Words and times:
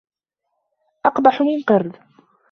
أقبح 1.05 1.41
من 1.41 1.61
قرد 1.63 1.97